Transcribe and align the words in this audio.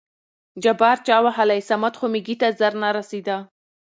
جبار: 0.63 0.97
چا 1.07 1.17
وهلى؟ 1.25 1.57
صمد 1.69 1.93
خو 1.99 2.05
مېږي 2.13 2.35
ته 2.41 2.47
زر 2.59 2.73
نه 2.81 2.89
رسېده. 2.97 3.37